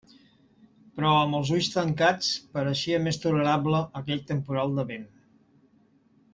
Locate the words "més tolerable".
3.09-3.85